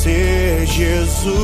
[0.00, 1.34] Conhecer Jesus.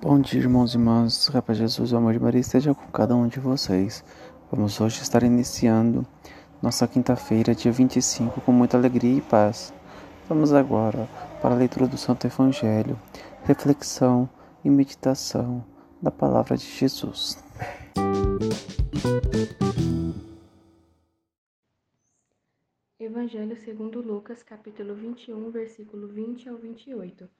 [0.00, 1.28] Bom dia, irmãos e irmãs.
[1.28, 4.04] Rapaz Jesus, o amor de Maria esteja com cada um de vocês.
[4.50, 6.04] Vamos hoje estar iniciando
[6.60, 9.72] nossa quinta-feira, dia 25, com muita alegria e paz.
[10.28, 11.08] Vamos agora
[11.40, 12.98] para a leitura do Santo Evangelho,
[13.44, 14.28] reflexão
[14.64, 15.64] e meditação
[16.00, 17.38] da palavra de Jesus.
[23.22, 27.30] Evangelho segundo Lucas, capítulo 21, versículo 20 ao 28.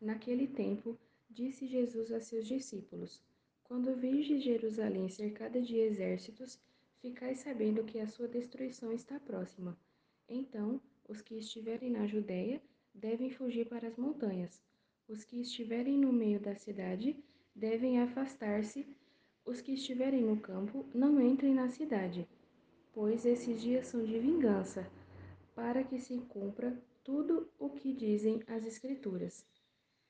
[0.00, 0.98] Naquele tempo,
[1.30, 3.22] disse Jesus a seus discípulos:
[3.62, 6.58] Quando virdes Jerusalém cercada de exércitos,
[7.00, 9.78] ficai sabendo que a sua destruição está próxima.
[10.28, 12.60] Então, os que estiverem na Judéia
[12.92, 14.60] devem fugir para as montanhas.
[15.06, 17.16] Os que estiverem no meio da cidade
[17.54, 18.84] devem afastar-se.
[19.44, 22.26] Os que estiverem no campo não entrem na cidade,
[22.92, 24.84] pois esses dias são de vingança
[25.58, 29.44] para que se cumpra tudo o que dizem as Escrituras.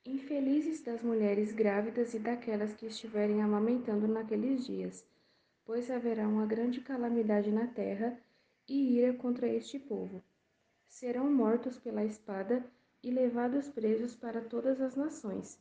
[0.04, 5.06] Infelizes das mulheres grávidas e daquelas que estiverem amamentando naqueles dias,
[5.64, 8.20] pois haverá uma grande calamidade na terra
[8.68, 10.22] e ira contra este povo.
[10.86, 12.62] Serão mortos pela espada
[13.02, 15.58] e levados presos para todas as nações.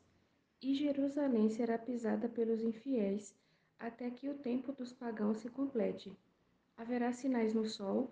[0.61, 3.33] E Jerusalém será pisada pelos infiéis,
[3.79, 6.11] até que o tempo dos pagãos se complete.
[6.75, 8.11] Haverá sinais no sol,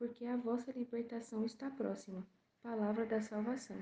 [0.00, 2.26] porque a vossa libertação está próxima.
[2.62, 3.76] Palavra da salvação.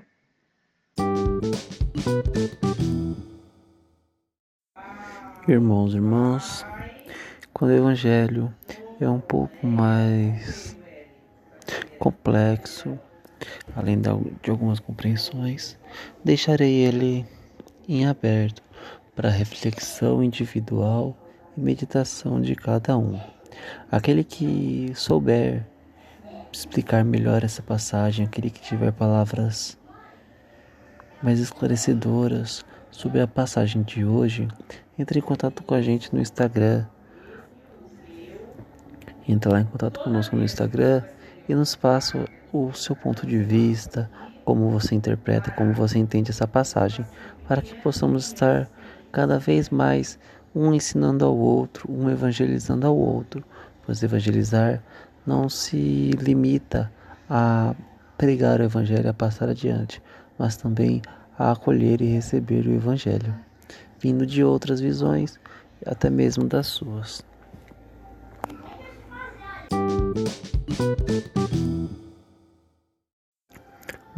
[5.47, 6.65] Irmãos e irmãs,
[7.53, 8.53] quando o Evangelho
[8.99, 10.77] é um pouco mais
[11.97, 12.99] complexo,
[13.73, 15.79] além de algumas compreensões,
[16.21, 17.25] deixarei ele
[17.87, 18.61] em aberto
[19.15, 21.15] para reflexão individual
[21.55, 23.17] e meditação de cada um.
[23.89, 25.65] Aquele que souber
[26.51, 29.77] explicar melhor essa passagem, aquele que tiver palavras
[31.21, 34.47] mais esclarecedoras sobre a passagem de hoje,
[34.97, 36.85] entre em contato com a gente no Instagram.
[39.27, 41.03] Entra lá em contato conosco no Instagram
[41.47, 44.09] e nos passa o seu ponto de vista,
[44.43, 47.05] como você interpreta, como você entende essa passagem,
[47.47, 48.67] para que possamos estar
[49.11, 50.17] cada vez mais
[50.55, 53.43] um ensinando ao outro, um evangelizando ao outro,
[53.85, 54.81] pois evangelizar
[55.29, 56.91] não se limita
[57.29, 57.75] a
[58.17, 60.01] pregar o evangelho, a passar adiante,
[60.39, 61.03] mas também
[61.37, 63.35] a acolher e receber o evangelho,
[63.99, 65.39] vindo de outras visões,
[65.85, 67.23] até mesmo das suas.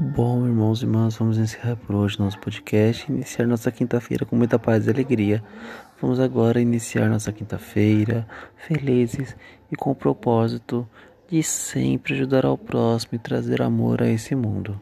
[0.04, 4.36] Bom, irmãos e irmãs, vamos encerrar por hoje nosso podcast e iniciar nossa quinta-feira com
[4.36, 5.44] muita paz e alegria.
[6.02, 9.38] Vamos agora iniciar nossa quinta-feira felizes
[9.72, 10.90] e com o propósito
[11.30, 14.82] de sempre ajudar ao próximo e trazer amor a esse mundo.